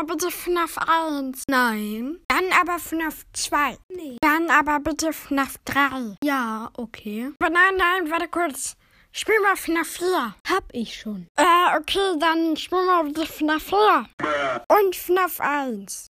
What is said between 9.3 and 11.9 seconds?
mal FNAF 4. Hab ich schon. Äh,